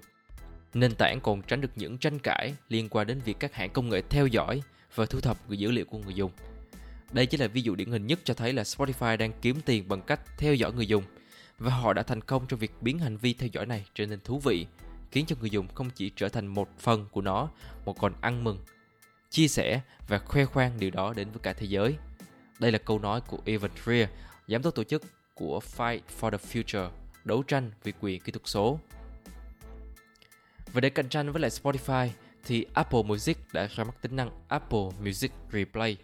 Nền 0.75 0.95
tảng 0.95 1.21
còn 1.21 1.43
tránh 1.43 1.61
được 1.61 1.71
những 1.77 1.99
tranh 1.99 2.19
cãi 2.19 2.55
liên 2.69 2.89
quan 2.89 3.07
đến 3.07 3.21
việc 3.25 3.37
các 3.41 3.55
hãng 3.55 3.71
công 3.71 3.89
nghệ 3.89 4.03
theo 4.11 4.27
dõi 4.27 4.63
và 4.95 5.07
thu 5.07 5.21
thập 5.21 5.49
dữ 5.49 5.71
liệu 5.71 5.85
của 5.85 5.99
người 5.99 6.15
dùng. 6.15 6.31
Đây 7.13 7.27
chỉ 7.27 7.37
là 7.37 7.47
ví 7.47 7.63
dụ 7.63 7.75
điển 7.75 7.91
hình 7.91 8.07
nhất 8.07 8.21
cho 8.25 8.35
thấy 8.35 8.53
là 8.53 8.63
Spotify 8.63 9.17
đang 9.17 9.33
kiếm 9.43 9.61
tiền 9.65 9.89
bằng 9.89 10.03
cách 10.03 10.21
theo 10.39 10.55
dõi 10.55 10.73
người 10.73 10.87
dùng 10.87 11.05
và 11.59 11.71
họ 11.71 11.93
đã 11.93 12.03
thành 12.03 12.21
công 12.21 12.47
trong 12.47 12.61
việc 12.61 12.73
biến 12.81 12.99
hành 12.99 13.17
vi 13.17 13.33
theo 13.33 13.49
dõi 13.53 13.67
này 13.67 13.87
trở 13.95 14.07
nên 14.07 14.21
thú 14.21 14.39
vị, 14.39 14.67
khiến 15.11 15.27
cho 15.27 15.37
người 15.41 15.51
dùng 15.51 15.69
không 15.75 15.91
chỉ 15.91 16.11
trở 16.17 16.29
thành 16.29 16.47
một 16.47 16.69
phần 16.79 17.07
của 17.13 17.21
nó 17.21 17.49
mà 17.87 17.93
còn 17.93 18.13
ăn 18.21 18.45
mừng, 18.45 18.59
chia 19.31 19.49
sẻ 19.49 19.81
và 20.09 20.19
khoe 20.19 20.45
khoang 20.45 20.81
điều 20.81 20.91
đó 20.91 21.13
đến 21.17 21.31
với 21.31 21.41
cả 21.43 21.53
thế 21.53 21.67
giới. 21.67 21.97
Đây 22.59 22.73
là 22.73 22.79
câu 22.79 22.99
nói 22.99 23.21
của 23.21 23.39
Evan 23.45 23.71
Trier, 23.85 24.09
giám 24.49 24.63
đốc 24.63 24.75
tổ 24.75 24.85
chức 24.85 25.03
của 25.35 25.61
Fight 25.77 26.01
for 26.21 26.31
the 26.31 26.39
Future, 26.53 26.91
đấu 27.25 27.43
tranh 27.43 27.71
vì 27.83 27.93
quyền 28.01 28.21
kỹ 28.21 28.33
thuật 28.33 28.49
số. 28.49 28.81
Và 30.73 30.81
để 30.81 30.91
cạnh 30.91 31.09
tranh 31.09 31.33
với 31.33 31.41
lại 31.41 31.51
Spotify 31.51 32.09
thì 32.45 32.67
Apple 32.75 33.03
Music 33.03 33.39
đã 33.53 33.67
ra 33.67 33.85
mắt 33.85 34.03
tính 34.03 34.17
năng 34.17 34.31
Apple 34.49 34.89
Music 35.01 35.33
Replay. 35.53 35.97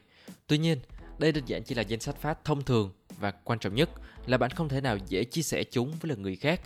Tuy 0.47 0.59
nhiên, 0.59 0.79
đây 1.19 1.33
đơn 1.33 1.45
giản 1.47 1.63
chỉ 1.63 1.75
là 1.75 1.83
danh 1.83 2.01
sách 2.01 2.17
phát 2.17 2.45
thông 2.45 2.63
thường 2.63 2.91
và 3.19 3.31
quan 3.31 3.59
trọng 3.59 3.75
nhất 3.75 3.91
là 4.27 4.39
bạn 4.39 4.51
không 4.51 4.69
thể 4.69 4.81
nào 4.81 4.99
dễ 5.09 5.25
chia 5.25 5.43
sẻ 5.43 5.65
chúng 5.65 5.91
với 5.91 6.09
lần 6.09 6.23
người 6.23 6.37
khác. 6.37 6.61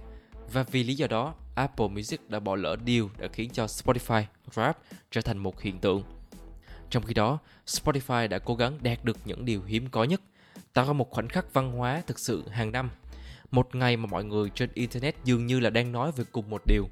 Và 0.52 0.62
vì 0.62 0.84
lý 0.84 0.94
do 0.94 1.06
đó, 1.06 1.34
Apple 1.54 1.88
Music 1.88 2.30
đã 2.30 2.40
bỏ 2.40 2.56
lỡ 2.56 2.76
điều 2.84 3.10
đã 3.18 3.28
khiến 3.32 3.50
cho 3.50 3.66
Spotify 3.66 4.22
Rap 4.52 4.78
trở 5.10 5.20
thành 5.20 5.38
một 5.38 5.60
hiện 5.60 5.78
tượng. 5.78 6.02
Trong 6.90 7.02
khi 7.02 7.14
đó, 7.14 7.38
Spotify 7.66 8.28
đã 8.28 8.38
cố 8.38 8.54
gắng 8.54 8.78
đạt 8.82 9.04
được 9.04 9.16
những 9.24 9.44
điều 9.44 9.62
hiếm 9.62 9.88
có 9.90 10.04
nhất, 10.04 10.20
tạo 10.72 10.86
ra 10.86 10.92
một 10.92 11.10
khoảnh 11.10 11.28
khắc 11.28 11.54
văn 11.54 11.72
hóa 11.72 12.02
thực 12.06 12.18
sự 12.18 12.48
hàng 12.48 12.72
năm. 12.72 12.90
Một 13.50 13.74
ngày 13.74 13.96
mà 13.96 14.06
mọi 14.06 14.24
người 14.24 14.50
trên 14.54 14.70
Internet 14.74 15.14
dường 15.24 15.46
như 15.46 15.60
là 15.60 15.70
đang 15.70 15.92
nói 15.92 16.12
về 16.12 16.24
cùng 16.32 16.50
một 16.50 16.62
điều. 16.66 16.88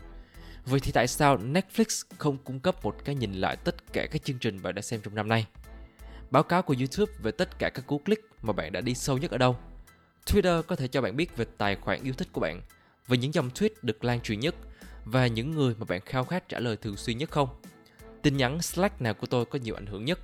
Vậy 0.65 0.81
thì 0.81 0.93
tại 0.93 1.07
sao 1.07 1.37
Netflix 1.37 2.05
không 2.19 2.39
cung 2.45 2.61
cấp 2.61 2.85
một 2.85 2.97
cái 3.05 3.15
nhìn 3.15 3.33
lại 3.33 3.57
tất 3.57 3.93
cả 3.93 4.07
các 4.07 4.25
chương 4.25 4.39
trình 4.39 4.63
bạn 4.63 4.75
đã 4.75 4.83
xem 4.83 5.01
trong 5.03 5.15
năm 5.15 5.29
nay? 5.29 5.47
Báo 6.31 6.43
cáo 6.43 6.63
của 6.63 6.75
YouTube 6.79 7.13
về 7.23 7.31
tất 7.31 7.59
cả 7.59 7.71
các 7.71 7.87
cú 7.87 7.99
click 7.99 8.23
mà 8.43 8.53
bạn 8.53 8.73
đã 8.73 8.81
đi 8.81 8.95
sâu 8.95 9.19
nhất 9.19 9.31
ở 9.31 9.39
đâu. 9.39 9.57
Twitter 10.27 10.63
có 10.63 10.77
thể 10.77 10.89
cho 10.89 11.01
bạn 11.01 11.17
biết 11.17 11.37
về 11.37 11.45
tài 11.59 11.77
khoản 11.77 12.03
yêu 12.03 12.15
thích 12.15 12.29
của 12.33 12.41
bạn, 12.41 12.63
về 13.09 13.17
những 13.17 13.35
dòng 13.35 13.51
tweet 13.55 13.71
được 13.83 14.05
lan 14.05 14.21
truyền 14.21 14.41
nhất 14.41 14.55
và 15.05 15.27
những 15.27 15.51
người 15.51 15.75
mà 15.79 15.85
bạn 15.85 16.01
khao 16.01 16.25
khát 16.25 16.49
trả 16.49 16.59
lời 16.59 16.77
thường 16.77 16.97
xuyên 16.97 17.19
nhất 17.19 17.31
không. 17.31 17.49
Tin 18.23 18.37
nhắn 18.37 18.63
Slack 18.63 19.01
nào 19.01 19.15
của 19.15 19.27
tôi 19.27 19.45
có 19.45 19.59
nhiều 19.59 19.75
ảnh 19.75 19.87
hưởng 19.87 20.05
nhất. 20.05 20.19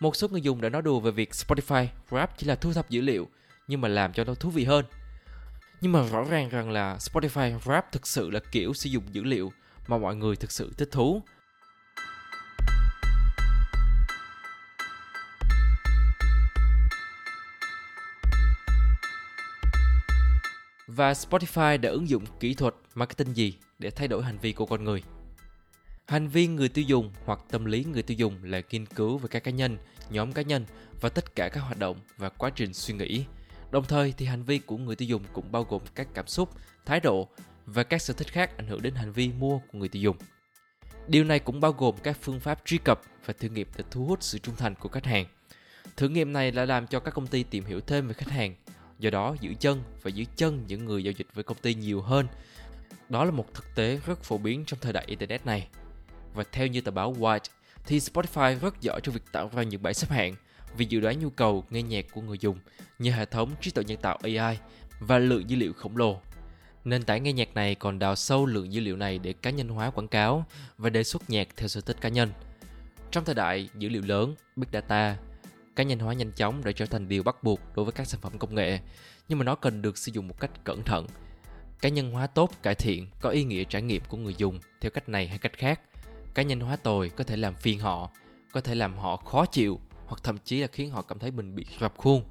Một 0.00 0.16
số 0.16 0.28
người 0.28 0.40
dùng 0.40 0.60
đã 0.60 0.68
nói 0.68 0.82
đùa 0.82 1.00
về 1.00 1.10
việc 1.10 1.30
Spotify 1.30 1.86
Wrap 2.10 2.26
chỉ 2.36 2.46
là 2.46 2.54
thu 2.54 2.72
thập 2.72 2.90
dữ 2.90 3.00
liệu 3.00 3.28
nhưng 3.68 3.80
mà 3.80 3.88
làm 3.88 4.12
cho 4.12 4.24
nó 4.24 4.34
thú 4.34 4.50
vị 4.50 4.64
hơn. 4.64 4.84
Nhưng 5.80 5.92
mà 5.92 6.02
rõ 6.02 6.24
ràng 6.24 6.48
rằng 6.48 6.70
là 6.70 6.96
Spotify 6.96 7.58
Wrap 7.58 7.82
thực 7.92 8.06
sự 8.06 8.30
là 8.30 8.40
kiểu 8.52 8.74
sử 8.74 8.90
dụng 8.90 9.04
dữ 9.12 9.24
liệu 9.24 9.52
mà 9.86 9.98
mọi 9.98 10.16
người 10.16 10.36
thực 10.36 10.52
sự 10.52 10.72
thích 10.76 10.88
thú 10.92 11.22
Và 20.96 21.12
Spotify 21.12 21.80
đã 21.80 21.90
ứng 21.90 22.08
dụng 22.08 22.24
kỹ 22.40 22.54
thuật 22.54 22.74
marketing 22.94 23.36
gì 23.36 23.54
để 23.78 23.90
thay 23.90 24.08
đổi 24.08 24.22
hành 24.24 24.38
vi 24.38 24.52
của 24.52 24.66
con 24.66 24.84
người? 24.84 25.02
Hành 26.06 26.28
vi 26.28 26.46
người 26.46 26.68
tiêu 26.68 26.84
dùng 26.84 27.12
hoặc 27.24 27.40
tâm 27.50 27.64
lý 27.64 27.84
người 27.84 28.02
tiêu 28.02 28.16
dùng 28.16 28.44
là 28.44 28.60
nghiên 28.70 28.86
cứu 28.86 29.18
về 29.18 29.28
các 29.30 29.44
cá 29.44 29.50
nhân, 29.50 29.78
nhóm 30.10 30.32
cá 30.32 30.42
nhân 30.42 30.64
và 31.00 31.08
tất 31.08 31.34
cả 31.36 31.48
các 31.48 31.60
hoạt 31.60 31.78
động 31.78 31.96
và 32.16 32.28
quá 32.28 32.50
trình 32.50 32.74
suy 32.74 32.94
nghĩ. 32.94 33.24
Đồng 33.70 33.84
thời 33.84 34.14
thì 34.16 34.26
hành 34.26 34.42
vi 34.42 34.58
của 34.58 34.76
người 34.76 34.96
tiêu 34.96 35.08
dùng 35.08 35.22
cũng 35.32 35.52
bao 35.52 35.64
gồm 35.64 35.82
các 35.94 36.08
cảm 36.14 36.26
xúc, 36.26 36.50
thái 36.86 37.00
độ 37.00 37.28
và 37.66 37.82
các 37.82 38.02
sở 38.02 38.14
thích 38.14 38.32
khác 38.32 38.56
ảnh 38.56 38.66
hưởng 38.66 38.82
đến 38.82 38.94
hành 38.94 39.12
vi 39.12 39.30
mua 39.38 39.58
của 39.58 39.78
người 39.78 39.88
tiêu 39.88 40.02
dùng. 40.02 40.16
Điều 41.08 41.24
này 41.24 41.38
cũng 41.38 41.60
bao 41.60 41.72
gồm 41.72 41.94
các 42.02 42.16
phương 42.20 42.40
pháp 42.40 42.62
truy 42.64 42.78
cập 42.78 43.00
và 43.24 43.34
thử 43.38 43.48
nghiệm 43.48 43.68
để 43.76 43.84
thu 43.90 44.06
hút 44.06 44.22
sự 44.22 44.38
trung 44.38 44.56
thành 44.56 44.74
của 44.74 44.88
khách 44.88 45.06
hàng. 45.06 45.26
Thử 45.96 46.08
nghiệm 46.08 46.32
này 46.32 46.52
là 46.52 46.64
làm 46.64 46.86
cho 46.86 47.00
các 47.00 47.14
công 47.14 47.26
ty 47.26 47.42
tìm 47.42 47.64
hiểu 47.64 47.80
thêm 47.80 48.08
về 48.08 48.14
khách 48.14 48.30
hàng 48.30 48.54
do 48.98 49.10
đó 49.10 49.36
giữ 49.40 49.54
chân 49.60 49.82
và 50.02 50.10
giữ 50.10 50.24
chân 50.36 50.64
những 50.66 50.84
người 50.84 51.04
giao 51.04 51.12
dịch 51.12 51.26
với 51.34 51.44
công 51.44 51.56
ty 51.62 51.74
nhiều 51.74 52.00
hơn. 52.00 52.26
Đó 53.08 53.24
là 53.24 53.30
một 53.30 53.54
thực 53.54 53.64
tế 53.74 54.00
rất 54.06 54.22
phổ 54.22 54.38
biến 54.38 54.64
trong 54.64 54.80
thời 54.80 54.92
đại 54.92 55.04
Internet 55.06 55.46
này. 55.46 55.68
Và 56.34 56.44
theo 56.52 56.66
như 56.66 56.80
tờ 56.80 56.90
báo 56.90 57.14
White, 57.14 57.40
thì 57.86 57.98
Spotify 57.98 58.58
rất 58.58 58.80
giỏi 58.80 59.00
trong 59.02 59.14
việc 59.14 59.32
tạo 59.32 59.50
ra 59.54 59.62
những 59.62 59.82
bảng 59.82 59.94
xếp 59.94 60.10
hạng 60.10 60.34
vì 60.76 60.84
dự 60.84 61.00
đoán 61.00 61.20
nhu 61.20 61.30
cầu 61.30 61.64
nghe 61.70 61.82
nhạc 61.82 62.04
của 62.12 62.20
người 62.20 62.38
dùng 62.38 62.58
như 62.98 63.10
hệ 63.10 63.24
thống 63.24 63.50
trí 63.60 63.70
tuệ 63.70 63.84
nhân 63.84 63.98
tạo 64.02 64.18
AI 64.22 64.58
và 65.00 65.18
lượng 65.18 65.50
dữ 65.50 65.56
liệu 65.56 65.72
khổng 65.72 65.96
lồ. 65.96 66.20
Nền 66.84 67.02
tảng 67.02 67.22
nghe 67.22 67.32
nhạc 67.32 67.54
này 67.54 67.74
còn 67.74 67.98
đào 67.98 68.16
sâu 68.16 68.46
lượng 68.46 68.72
dữ 68.72 68.80
liệu 68.80 68.96
này 68.96 69.18
để 69.18 69.32
cá 69.32 69.50
nhân 69.50 69.68
hóa 69.68 69.90
quảng 69.90 70.08
cáo 70.08 70.46
và 70.78 70.90
đề 70.90 71.04
xuất 71.04 71.30
nhạc 71.30 71.48
theo 71.56 71.68
sở 71.68 71.80
thích 71.80 71.96
cá 72.00 72.08
nhân. 72.08 72.30
Trong 73.10 73.24
thời 73.24 73.34
đại 73.34 73.68
dữ 73.78 73.88
liệu 73.88 74.02
lớn, 74.02 74.34
Big 74.56 74.68
Data 74.72 75.16
cá 75.76 75.84
nhân 75.84 75.98
hóa 75.98 76.14
nhanh 76.14 76.32
chóng 76.32 76.64
đã 76.64 76.72
trở 76.72 76.86
thành 76.86 77.08
điều 77.08 77.22
bắt 77.22 77.42
buộc 77.42 77.60
đối 77.76 77.84
với 77.84 77.92
các 77.92 78.06
sản 78.06 78.20
phẩm 78.20 78.38
công 78.38 78.54
nghệ 78.54 78.78
nhưng 79.28 79.38
mà 79.38 79.44
nó 79.44 79.54
cần 79.54 79.82
được 79.82 79.98
sử 79.98 80.12
dụng 80.12 80.28
một 80.28 80.40
cách 80.40 80.50
cẩn 80.64 80.82
thận 80.82 81.06
cá 81.80 81.88
nhân 81.88 82.10
hóa 82.10 82.26
tốt 82.26 82.50
cải 82.62 82.74
thiện 82.74 83.06
có 83.20 83.30
ý 83.30 83.44
nghĩa 83.44 83.64
trải 83.64 83.82
nghiệm 83.82 84.02
của 84.08 84.16
người 84.16 84.34
dùng 84.38 84.60
theo 84.80 84.90
cách 84.90 85.08
này 85.08 85.28
hay 85.28 85.38
cách 85.38 85.52
khác 85.58 85.80
cá 86.36 86.42
nhân 86.42 86.60
hóa 86.60 86.76
tồi 86.76 87.08
có 87.08 87.24
thể 87.24 87.36
làm 87.36 87.54
phiền 87.54 87.78
họ, 87.78 88.10
có 88.52 88.60
thể 88.60 88.74
làm 88.74 88.98
họ 88.98 89.16
khó 89.16 89.46
chịu 89.46 89.80
hoặc 90.06 90.22
thậm 90.22 90.38
chí 90.44 90.60
là 90.60 90.66
khiến 90.66 90.90
họ 90.90 91.02
cảm 91.02 91.18
thấy 91.18 91.30
mình 91.30 91.54
bị 91.54 91.66
rập 91.80 91.96
khuôn. 91.96 92.24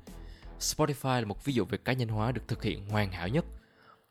Spotify 0.59 1.19
là 1.19 1.25
một 1.25 1.45
ví 1.45 1.53
dụ 1.53 1.65
về 1.65 1.77
cá 1.77 1.93
nhân 1.93 2.07
hóa 2.07 2.31
được 2.31 2.47
thực 2.47 2.63
hiện 2.63 2.89
hoàn 2.89 3.11
hảo 3.11 3.27
nhất. 3.27 3.45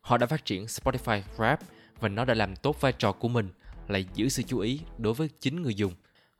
Họ 0.00 0.18
đã 0.18 0.26
phát 0.26 0.44
triển 0.44 0.64
Spotify 0.64 1.22
rap 1.38 1.60
và 2.00 2.08
nó 2.08 2.24
đã 2.24 2.34
làm 2.34 2.56
tốt 2.56 2.80
vai 2.80 2.92
trò 2.92 3.12
của 3.12 3.28
mình 3.28 3.48
là 3.88 3.98
giữ 4.14 4.28
sự 4.28 4.42
chú 4.42 4.58
ý 4.58 4.80
đối 4.98 5.14
với 5.14 5.28
chính 5.40 5.62
người 5.62 5.74
dùng 5.74 5.92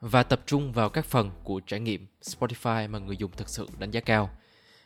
và 0.05 0.23
tập 0.23 0.41
trung 0.47 0.73
vào 0.73 0.89
các 0.89 1.05
phần 1.05 1.31
của 1.45 1.61
trải 1.67 1.81
nghiệm 1.81 2.07
Spotify 2.23 2.89
mà 2.91 2.99
người 2.99 3.17
dùng 3.17 3.31
thực 3.37 3.49
sự 3.49 3.69
đánh 3.79 3.91
giá 3.91 4.01
cao. 4.01 4.31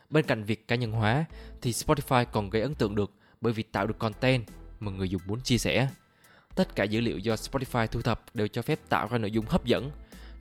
Bên 0.09 0.25
cạnh 0.25 0.43
việc 0.43 0.67
cá 0.67 0.75
nhân 0.75 0.91
hóa 0.91 1.25
thì 1.61 1.71
Spotify 1.71 2.25
còn 2.25 2.49
gây 2.49 2.61
ấn 2.61 2.75
tượng 2.75 2.95
được 2.95 3.11
bởi 3.41 3.53
vì 3.53 3.63
tạo 3.63 3.87
được 3.87 3.99
content 3.99 4.45
mà 4.79 4.91
người 4.91 5.09
dùng 5.09 5.21
muốn 5.25 5.41
chia 5.41 5.57
sẻ. 5.57 5.89
Tất 6.55 6.75
cả 6.75 6.83
dữ 6.83 7.01
liệu 7.01 7.17
do 7.17 7.35
Spotify 7.35 7.87
thu 7.87 8.01
thập 8.01 8.25
đều 8.33 8.47
cho 8.47 8.61
phép 8.61 8.79
tạo 8.89 9.07
ra 9.11 9.17
nội 9.17 9.31
dung 9.31 9.45
hấp 9.45 9.65
dẫn. 9.65 9.91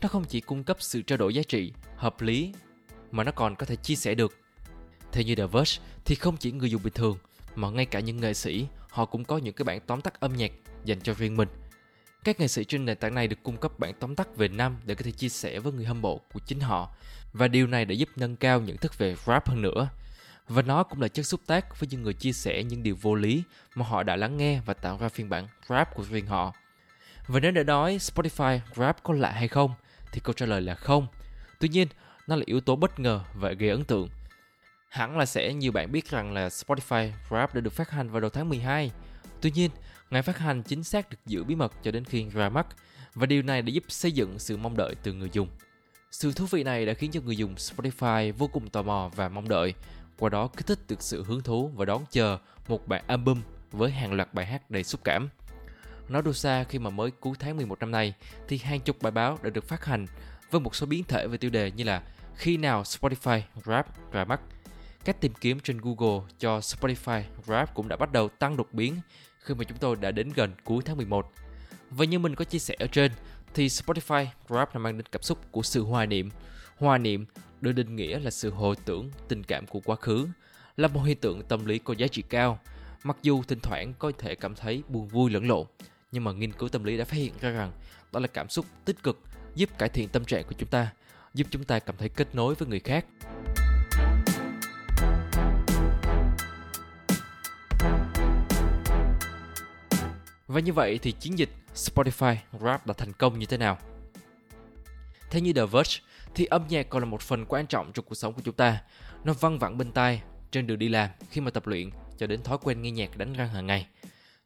Nó 0.01 0.09
không 0.09 0.25
chỉ 0.25 0.41
cung 0.41 0.65
cấp 0.65 0.77
sự 0.81 1.03
trao 1.03 1.19
đổi 1.19 1.35
giá 1.35 1.43
trị, 1.43 1.73
hợp 1.97 2.23
lý 2.23 2.53
mà 3.11 3.25
nó 3.25 3.33
còn 3.33 3.57
có 3.57 3.67
thể 3.67 3.77
chia 3.77 3.95
sẻ 3.95 4.15
được. 4.15 4.37
Theo 5.13 5.23
như 5.25 5.35
The 5.35 5.47
Verge 5.47 5.83
thì 6.05 6.15
không 6.15 6.37
chỉ 6.37 6.53
người 6.53 6.71
dùng 6.71 6.83
bình 6.83 6.93
thường 6.93 7.19
mà 7.55 7.71
ngay 7.71 7.87
cả 7.87 8.01
những 8.01 8.21
nghệ 8.21 8.35
sĩ 8.35 8.67
họ 8.89 9.05
cũng 9.05 9.25
có 9.25 9.39
những 9.39 9.55
cái 9.55 9.65
bản 9.65 9.81
tóm 9.87 10.01
tắt 10.01 10.21
âm 10.21 10.37
nhạc 10.37 10.53
dành 10.85 11.01
cho 11.01 11.15
riêng 11.15 11.37
mình. 11.37 11.49
Các 12.29 12.41
nghệ 12.41 12.49
sĩ 12.49 12.65
trên 12.65 12.85
nền 12.85 12.97
tảng 12.97 13.15
này 13.15 13.29
được 13.29 13.43
cung 13.43 13.57
cấp 13.57 13.79
bản 13.79 13.95
tóm 14.01 14.15
tắt 14.15 14.37
về 14.37 14.49
năm 14.49 14.77
để 14.85 14.95
có 14.95 15.03
thể 15.05 15.11
chia 15.11 15.29
sẻ 15.29 15.59
với 15.59 15.73
người 15.73 15.85
hâm 15.85 16.03
mộ 16.03 16.21
của 16.33 16.41
chính 16.47 16.61
họ 16.61 16.91
và 17.33 17.49
điều 17.49 17.67
này 17.67 17.85
đã 17.85 17.93
giúp 17.93 18.09
nâng 18.17 18.37
cao 18.37 18.61
nhận 18.61 18.77
thức 18.77 18.99
về 18.99 19.17
rap 19.27 19.49
hơn 19.49 19.63
nữa. 19.63 19.89
Và 20.49 20.63
nó 20.63 20.83
cũng 20.83 21.01
là 21.01 21.09
chất 21.09 21.23
xúc 21.23 21.41
tác 21.47 21.81
với 21.81 21.89
những 21.91 22.03
người 22.03 22.13
chia 22.13 22.33
sẻ 22.33 22.63
những 22.63 22.83
điều 22.83 22.97
vô 23.01 23.15
lý 23.15 23.43
mà 23.75 23.85
họ 23.85 24.03
đã 24.03 24.17
lắng 24.17 24.37
nghe 24.37 24.61
và 24.67 24.75
tạo 24.75 24.99
ra 25.01 25.09
phiên 25.09 25.29
bản 25.29 25.49
rap 25.69 25.95
của 25.95 26.05
riêng 26.05 26.27
họ. 26.27 26.55
Và 27.27 27.41
nếu 27.41 27.51
để 27.51 27.65
nói 27.65 27.99
Spotify 27.99 28.59
rap 28.77 29.03
có 29.03 29.15
lạ 29.15 29.31
hay 29.33 29.49
không 29.49 29.71
thì 30.13 30.21
câu 30.25 30.33
trả 30.33 30.47
lời 30.47 30.61
là 30.61 30.75
không. 30.75 31.07
Tuy 31.61 31.69
nhiên, 31.69 31.89
nó 32.27 32.37
là 32.37 32.43
yếu 32.47 32.61
tố 32.61 32.77
bất 32.77 33.01
ngờ 33.01 33.21
và 33.35 33.53
gây 33.53 33.71
ấn 33.71 33.85
tượng. 33.85 34.09
Hẳn 34.89 35.19
là 35.19 35.27
sẽ 35.27 35.55
nhiều 35.55 35.73
bạn 35.73 35.93
biết 35.93 36.11
rằng 36.11 36.35
là 36.35 36.49
Spotify 36.49 37.11
Rap 37.31 37.55
đã 37.55 37.61
được 37.61 37.73
phát 37.73 37.91
hành 37.91 38.11
vào 38.11 38.21
đầu 38.21 38.31
tháng 38.31 38.49
12. 38.49 38.91
Tuy 39.41 39.51
nhiên, 39.51 39.71
ngày 40.11 40.23
phát 40.23 40.39
hành 40.39 40.63
chính 40.63 40.85
xác 40.85 41.11
được 41.11 41.19
giữ 41.27 41.45
bí 41.45 41.55
mật 41.55 41.73
cho 41.83 41.91
đến 41.91 42.05
khi 42.05 42.27
ra 42.33 42.49
mắt 42.49 42.67
và 43.15 43.27
điều 43.27 43.43
này 43.43 43.63
đã 43.63 43.71
giúp 43.71 43.85
xây 43.89 44.13
dựng 44.13 44.39
sự 44.39 44.57
mong 44.57 44.77
đợi 44.77 44.95
từ 45.03 45.13
người 45.13 45.31
dùng. 45.33 45.49
Sự 46.11 46.33
thú 46.33 46.47
vị 46.51 46.63
này 46.63 46.87
đã 46.87 46.95
khiến 46.95 47.11
cho 47.11 47.21
người 47.21 47.37
dùng 47.37 47.55
Spotify 47.55 48.33
vô 48.33 48.47
cùng 48.47 48.71
tò 48.71 48.83
mò 48.83 49.11
và 49.17 49.29
mong 49.29 49.49
đợi, 49.49 49.75
qua 50.19 50.29
đó 50.29 50.49
kích 50.57 50.67
thích 50.67 50.79
được 50.89 51.03
sự 51.03 51.25
hứng 51.25 51.43
thú 51.43 51.71
và 51.75 51.85
đón 51.85 52.05
chờ 52.11 52.39
một 52.69 52.89
bản 52.89 53.05
album 53.07 53.43
với 53.73 53.91
hàng 53.91 54.13
loạt 54.13 54.35
bài 54.35 54.47
hát 54.47 54.71
đầy 54.71 54.85
xúc 54.85 55.01
cảm. 55.05 55.29
Nói 56.09 56.23
đâu 56.23 56.33
xa 56.33 56.65
khi 56.65 56.79
mà 56.79 56.91
mới 56.91 57.11
cuối 57.11 57.35
tháng 57.39 57.57
11 57.57 57.79
năm 57.81 57.91
nay 57.91 58.15
thì 58.49 58.59
hàng 58.59 58.81
chục 58.81 59.03
bài 59.03 59.11
báo 59.11 59.39
đã 59.43 59.51
được 59.51 59.65
phát 59.65 59.85
hành 59.85 60.07
với 60.51 60.61
một 60.61 60.75
số 60.75 60.87
biến 60.87 61.05
thể 61.05 61.27
về 61.27 61.39
tiêu 61.39 61.51
đề 61.51 61.71
như 61.71 61.85
là 61.85 62.03
khi 62.37 62.57
nào 62.57 62.83
Spotify 62.83 63.41
Rap 63.65 64.13
ra 64.13 64.25
mắt. 64.25 64.41
Cách 65.05 65.21
tìm 65.21 65.33
kiếm 65.41 65.61
trên 65.61 65.79
Google 65.79 66.21
cho 66.39 66.59
Spotify 66.59 67.23
Rap 67.47 67.75
cũng 67.75 67.89
đã 67.89 67.97
bắt 67.97 68.13
đầu 68.13 68.29
tăng 68.29 68.57
đột 68.57 68.69
biến 68.73 68.97
khi 69.49 69.55
mà 69.55 69.65
chúng 69.65 69.79
tôi 69.79 69.97
đã 69.97 70.11
đến 70.11 70.31
gần 70.35 70.53
cuối 70.65 70.83
tháng 70.85 70.97
11. 70.97 71.33
Và 71.91 72.05
như 72.05 72.19
mình 72.19 72.35
có 72.35 72.45
chia 72.45 72.59
sẻ 72.59 72.77
ở 72.79 72.87
trên, 72.87 73.13
thì 73.55 73.67
Spotify 73.67 74.27
Rap 74.49 74.75
đã 74.75 74.81
mang 74.81 74.99
đến 74.99 75.07
cảm 75.13 75.23
xúc 75.23 75.39
của 75.51 75.63
sự 75.63 75.83
hoài 75.83 76.07
niệm. 76.07 76.31
Hoài 76.77 76.99
niệm 76.99 77.27
được 77.61 77.73
định 77.73 77.97
nghĩa 77.97 78.19
là 78.19 78.31
sự 78.31 78.51
hồi 78.51 78.77
tưởng 78.85 79.11
tình 79.29 79.45
cảm 79.45 79.67
của 79.67 79.81
quá 79.81 79.97
khứ, 79.97 80.29
là 80.77 80.89
một 80.89 81.01
hiện 81.01 81.17
tượng 81.17 81.43
tâm 81.43 81.67
lý 81.67 81.79
có 81.79 81.95
giá 81.99 82.07
trị 82.07 82.23
cao. 82.23 82.59
Mặc 83.05 83.17
dù 83.23 83.43
thỉnh 83.43 83.59
thoảng 83.63 83.93
có 83.99 84.13
thể 84.19 84.35
cảm 84.35 84.55
thấy 84.55 84.83
buồn 84.89 85.09
vui 85.09 85.31
lẫn 85.31 85.49
lộn, 85.49 85.67
nhưng 86.13 86.25
mà 86.25 86.33
nghiên 86.33 86.53
cứu 86.53 86.69
tâm 86.69 86.85
lý 86.85 86.99
đã 86.99 87.05
phát 87.05 87.17
hiện 87.17 87.33
ra 87.41 87.51
rằng 87.51 87.73
đó 88.13 88.21
là 88.21 88.27
cảm 88.27 88.49
xúc 88.49 88.67
tích 88.85 89.03
cực 89.03 89.21
giúp 89.55 89.79
cải 89.79 89.89
thiện 89.89 90.09
tâm 90.09 90.25
trạng 90.25 90.45
của 90.45 90.55
chúng 90.59 90.69
ta, 90.69 90.93
giúp 91.35 91.47
chúng 91.51 91.65
ta 91.65 91.79
cảm 91.79 91.97
thấy 91.97 92.09
kết 92.09 92.35
nối 92.35 92.55
với 92.55 92.69
người 92.69 92.81
khác. 92.81 93.07
Và 100.49 100.61
như 100.61 100.73
vậy 100.73 100.99
thì 101.03 101.13
chiến 101.13 101.39
dịch 101.39 101.51
Spotify 101.75 102.37
Rap 102.61 102.87
đã 102.87 102.95
thành 102.95 103.13
công 103.13 103.39
như 103.39 103.47
thế 103.47 103.57
nào? 103.57 103.79
Theo 105.31 105.43
như 105.43 105.53
The 105.53 105.67
Verge, 105.67 106.01
thì 106.35 106.45
âm 106.45 106.65
nhạc 106.69 106.89
còn 106.89 107.03
là 107.03 107.09
một 107.09 107.23
phần 107.23 107.45
quan 107.49 107.67
trọng 107.67 107.93
trong 107.93 108.05
cuộc 108.05 108.15
sống 108.15 108.35
của 108.35 108.41
chúng 108.45 108.55
ta. 108.55 108.83
Nó 109.25 109.33
văng 109.33 109.59
vẳng 109.59 109.79
bên 109.79 109.93
tai, 109.93 110.23
trên 110.51 110.67
đường 110.67 110.79
đi 110.79 110.89
làm, 110.89 111.11
khi 111.31 111.41
mà 111.41 111.51
tập 111.51 111.67
luyện, 111.67 111.91
cho 112.19 112.27
đến 112.27 112.43
thói 112.43 112.59
quen 112.59 112.83
nghe 112.83 112.91
nhạc 112.91 113.17
đánh 113.17 113.33
răng 113.33 113.49
hàng 113.49 113.67
ngày. 113.67 113.87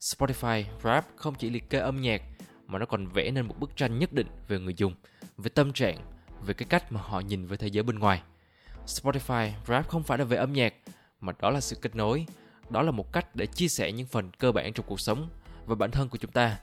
Spotify 0.00 0.64
Rap 0.84 1.06
không 1.16 1.34
chỉ 1.34 1.50
liệt 1.50 1.70
kê 1.70 1.78
âm 1.78 2.00
nhạc, 2.00 2.22
mà 2.66 2.78
nó 2.78 2.86
còn 2.86 3.06
vẽ 3.06 3.30
nên 3.30 3.46
một 3.46 3.58
bức 3.58 3.76
tranh 3.76 3.98
nhất 3.98 4.12
định 4.12 4.26
về 4.48 4.58
người 4.58 4.74
dùng, 4.76 4.94
về 5.36 5.48
tâm 5.54 5.72
trạng, 5.72 5.98
về 6.46 6.54
cái 6.54 6.66
cách 6.70 6.92
mà 6.92 7.00
họ 7.00 7.20
nhìn 7.20 7.46
về 7.46 7.56
thế 7.56 7.66
giới 7.66 7.82
bên 7.82 7.98
ngoài. 7.98 8.22
Spotify 8.86 9.50
Rap 9.66 9.88
không 9.88 10.02
phải 10.02 10.18
là 10.18 10.24
về 10.24 10.36
âm 10.36 10.52
nhạc, 10.52 10.74
mà 11.20 11.32
đó 11.40 11.50
là 11.50 11.60
sự 11.60 11.76
kết 11.82 11.94
nối, 11.94 12.26
đó 12.70 12.82
là 12.82 12.90
một 12.90 13.12
cách 13.12 13.36
để 13.36 13.46
chia 13.46 13.68
sẻ 13.68 13.92
những 13.92 14.06
phần 14.06 14.30
cơ 14.38 14.52
bản 14.52 14.72
trong 14.72 14.86
cuộc 14.88 15.00
sống 15.00 15.28
và 15.66 15.74
bản 15.74 15.90
thân 15.90 16.08
của 16.08 16.18
chúng 16.18 16.30
ta. 16.30 16.58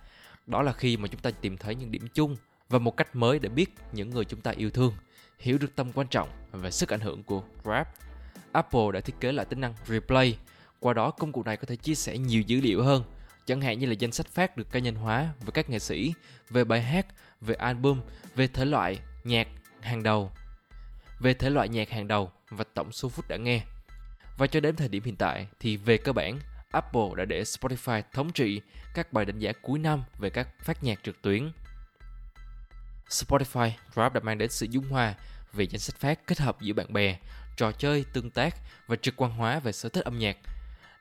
Đó 0.47 0.61
là 0.61 0.73
khi 0.73 0.97
mà 0.97 1.07
chúng 1.07 1.21
ta 1.21 1.31
tìm 1.31 1.57
thấy 1.57 1.75
những 1.75 1.91
điểm 1.91 2.07
chung 2.13 2.35
và 2.69 2.79
một 2.79 2.97
cách 2.97 3.15
mới 3.15 3.39
để 3.39 3.49
biết 3.49 3.75
những 3.91 4.09
người 4.09 4.25
chúng 4.25 4.41
ta 4.41 4.51
yêu 4.51 4.69
thương, 4.69 4.93
hiểu 5.39 5.57
được 5.57 5.75
tầm 5.75 5.91
quan 5.91 6.07
trọng 6.07 6.29
và 6.51 6.71
sức 6.71 6.89
ảnh 6.89 6.99
hưởng 6.99 7.23
của 7.23 7.43
rap 7.65 7.87
apple 8.51 8.91
đã 8.93 8.99
thiết 9.01 9.15
kế 9.19 9.31
lại 9.31 9.45
tính 9.45 9.61
năng 9.61 9.73
replay, 9.87 10.37
qua 10.79 10.93
đó 10.93 11.11
công 11.11 11.31
cụ 11.31 11.43
này 11.43 11.57
có 11.57 11.65
thể 11.67 11.75
chia 11.75 11.95
sẻ 11.95 12.17
nhiều 12.17 12.41
dữ 12.41 12.61
liệu 12.61 12.83
hơn, 12.83 13.03
chẳng 13.45 13.61
hạn 13.61 13.79
như 13.79 13.85
là 13.87 13.93
danh 13.93 14.11
sách 14.11 14.27
phát 14.27 14.57
được 14.57 14.71
cá 14.71 14.79
nhân 14.79 14.95
hóa 14.95 15.29
với 15.39 15.51
các 15.51 15.69
nghệ 15.69 15.79
sĩ, 15.79 16.13
về 16.49 16.63
bài 16.63 16.81
hát, 16.81 17.07
về 17.41 17.55
album, 17.55 18.01
về 18.35 18.47
thể 18.47 18.65
loại 18.65 18.99
nhạc 19.23 19.47
hàng 19.81 20.03
đầu. 20.03 20.31
Về 21.19 21.33
thể 21.33 21.49
loại 21.49 21.69
nhạc 21.69 21.89
hàng 21.89 22.07
đầu 22.07 22.31
và 22.49 22.63
tổng 22.73 22.91
số 22.91 23.09
phút 23.09 23.27
đã 23.27 23.37
nghe. 23.37 23.61
Và 24.37 24.47
cho 24.47 24.59
đến 24.59 24.75
thời 24.75 24.87
điểm 24.87 25.03
hiện 25.03 25.15
tại 25.15 25.47
thì 25.59 25.77
về 25.77 25.97
cơ 25.97 26.13
bản 26.13 26.39
Apple 26.71 27.09
đã 27.17 27.25
để 27.25 27.43
Spotify 27.43 28.01
thống 28.13 28.31
trị 28.31 28.61
các 28.93 29.13
bài 29.13 29.25
đánh 29.25 29.39
giá 29.39 29.51
cuối 29.61 29.79
năm 29.79 30.03
về 30.19 30.29
các 30.29 30.47
phát 30.63 30.83
nhạc 30.83 31.03
trực 31.03 31.21
tuyến. 31.21 31.51
Spotify 33.09 33.71
Rap 33.95 34.13
đã 34.13 34.19
mang 34.23 34.37
đến 34.37 34.49
sự 34.49 34.67
dung 34.69 34.89
hòa 34.89 35.15
về 35.53 35.67
danh 35.69 35.79
sách 35.79 35.95
phát 35.95 36.27
kết 36.27 36.39
hợp 36.39 36.61
giữa 36.61 36.73
bạn 36.73 36.93
bè, 36.93 37.17
trò 37.57 37.71
chơi, 37.71 38.05
tương 38.13 38.29
tác 38.29 38.55
và 38.87 38.95
trực 38.95 39.13
quan 39.17 39.31
hóa 39.31 39.59
về 39.59 39.71
sở 39.71 39.89
thích 39.89 40.05
âm 40.05 40.19
nhạc. 40.19 40.37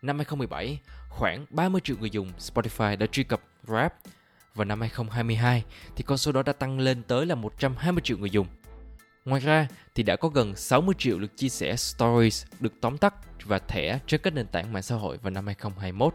Năm 0.02 0.16
2017, 0.16 0.78
khoảng 1.08 1.46
30 1.50 1.80
triệu 1.84 1.96
người 2.00 2.10
dùng 2.10 2.32
Spotify 2.38 2.96
đã 2.96 3.06
truy 3.06 3.24
cập 3.24 3.40
Rap 3.62 3.94
và 4.54 4.64
năm 4.64 4.80
2022 4.80 5.64
thì 5.96 6.04
con 6.06 6.18
số 6.18 6.32
đó 6.32 6.42
đã 6.42 6.52
tăng 6.52 6.80
lên 6.80 7.02
tới 7.02 7.26
là 7.26 7.34
120 7.34 8.00
triệu 8.04 8.18
người 8.18 8.30
dùng. 8.30 8.46
Ngoài 9.28 9.40
ra 9.40 9.68
thì 9.94 10.02
đã 10.02 10.16
có 10.16 10.28
gần 10.28 10.56
60 10.56 10.94
triệu 10.98 11.18
lượt 11.18 11.36
chia 11.36 11.48
sẻ 11.48 11.76
stories 11.76 12.44
được 12.60 12.72
tóm 12.80 12.98
tắt 12.98 13.14
và 13.44 13.58
thẻ 13.58 13.98
trên 14.06 14.20
các 14.22 14.34
nền 14.34 14.46
tảng 14.46 14.72
mạng 14.72 14.82
xã 14.82 14.94
hội 14.94 15.16
vào 15.16 15.30
năm 15.30 15.46
2021. 15.46 16.14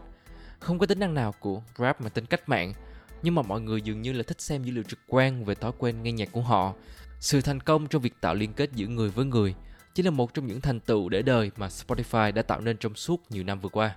Không 0.58 0.78
có 0.78 0.86
tính 0.86 1.00
năng 1.00 1.14
nào 1.14 1.34
của 1.40 1.62
Grab 1.76 1.96
mà 2.00 2.08
tính 2.08 2.26
cách 2.26 2.48
mạng, 2.48 2.72
nhưng 3.22 3.34
mà 3.34 3.42
mọi 3.42 3.60
người 3.60 3.80
dường 3.82 4.02
như 4.02 4.12
là 4.12 4.22
thích 4.22 4.40
xem 4.40 4.64
dữ 4.64 4.72
liệu 4.72 4.82
trực 4.82 4.98
quan 5.08 5.44
về 5.44 5.54
thói 5.54 5.72
quen 5.78 6.02
nghe 6.02 6.12
nhạc 6.12 6.32
của 6.32 6.40
họ. 6.40 6.74
Sự 7.20 7.40
thành 7.40 7.60
công 7.60 7.86
trong 7.86 8.02
việc 8.02 8.14
tạo 8.20 8.34
liên 8.34 8.52
kết 8.52 8.72
giữa 8.72 8.86
người 8.86 9.10
với 9.10 9.24
người 9.24 9.54
chính 9.94 10.04
là 10.06 10.10
một 10.10 10.34
trong 10.34 10.46
những 10.46 10.60
thành 10.60 10.80
tựu 10.80 11.08
để 11.08 11.22
đời 11.22 11.50
mà 11.56 11.68
Spotify 11.68 12.32
đã 12.32 12.42
tạo 12.42 12.60
nên 12.60 12.76
trong 12.76 12.94
suốt 12.94 13.22
nhiều 13.30 13.44
năm 13.44 13.60
vừa 13.60 13.68
qua. 13.68 13.96